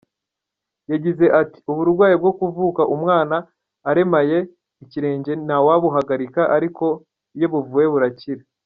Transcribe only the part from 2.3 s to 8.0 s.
kuvuka umwana aremaye ikirenge ntawabuhagarika ariko iyo buvuwe